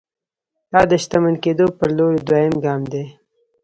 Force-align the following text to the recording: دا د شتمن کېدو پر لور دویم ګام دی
دا 0.71 0.81
د 0.89 0.91
شتمن 1.03 1.35
کېدو 1.43 1.65
پر 1.77 1.89
لور 1.97 2.13
دویم 2.27 2.53
ګام 2.63 2.81
دی 2.91 3.03